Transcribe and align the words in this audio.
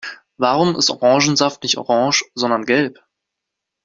Warum 0.37 0.75
ist 0.77 0.89
Orangensaft 0.89 1.61
nicht 1.61 1.77
orange, 1.77 2.25
sondern 2.33 2.65
gelb? 2.65 3.05